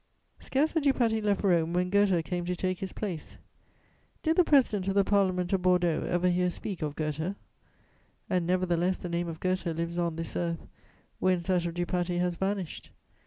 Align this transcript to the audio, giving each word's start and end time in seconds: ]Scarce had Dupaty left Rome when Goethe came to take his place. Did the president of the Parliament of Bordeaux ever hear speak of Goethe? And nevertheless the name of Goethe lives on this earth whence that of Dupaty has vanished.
]Scarce 0.39 0.71
had 0.71 0.81
Dupaty 0.81 1.21
left 1.21 1.43
Rome 1.43 1.73
when 1.73 1.91
Goethe 1.91 2.25
came 2.25 2.43
to 2.45 2.55
take 2.55 2.79
his 2.79 2.91
place. 2.91 3.37
Did 4.23 4.35
the 4.35 4.43
president 4.43 4.87
of 4.87 4.95
the 4.95 5.03
Parliament 5.03 5.53
of 5.53 5.61
Bordeaux 5.61 6.07
ever 6.09 6.27
hear 6.27 6.49
speak 6.49 6.81
of 6.81 6.95
Goethe? 6.95 7.35
And 8.27 8.47
nevertheless 8.47 8.97
the 8.97 9.09
name 9.09 9.27
of 9.27 9.39
Goethe 9.39 9.67
lives 9.67 9.99
on 9.99 10.15
this 10.15 10.35
earth 10.35 10.65
whence 11.19 11.45
that 11.45 11.67
of 11.67 11.75
Dupaty 11.75 12.17
has 12.17 12.35
vanished. 12.35 12.89